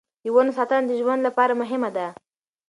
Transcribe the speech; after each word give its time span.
د 0.23 0.25
ونو 0.35 0.51
ساتنه 0.57 0.83
د 0.87 0.91
ژوند 1.01 1.21
لپاره 1.27 1.53
مهمه 1.61 1.89
ده. 1.95 2.07